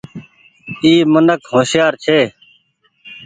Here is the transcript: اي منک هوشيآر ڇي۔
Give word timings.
اي 0.83 0.93
منک 1.13 1.41
هوشيآر 1.51 1.93
ڇي۔ 2.03 2.19